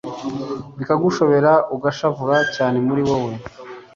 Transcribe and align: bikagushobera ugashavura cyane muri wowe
bikagushobera 0.77 1.51
ugashavura 1.75 2.37
cyane 2.55 2.77
muri 2.87 3.01
wowe 3.09 3.33